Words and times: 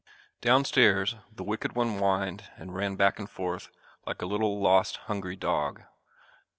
Down 0.41 0.65
stairs 0.65 1.13
the 1.31 1.43
wicked 1.43 1.73
one 1.73 1.99
whined 1.99 2.45
and 2.57 2.73
ran 2.73 2.95
back 2.95 3.19
and 3.19 3.29
forth 3.29 3.69
like 4.03 4.23
a 4.23 4.25
little 4.25 4.59
lost 4.59 4.97
hungry 5.05 5.35
dog. 5.35 5.83